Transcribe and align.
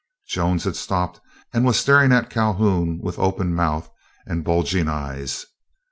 Jones 0.27 0.63
had 0.63 0.75
stopped 0.75 1.21
and 1.53 1.63
was 1.63 1.77
staring 1.79 2.11
at 2.11 2.31
Calhoun 2.31 2.97
with 3.03 3.19
open 3.19 3.53
mouth 3.53 3.91
and 4.25 4.43
bulging 4.43 4.87
eyes. 4.87 5.45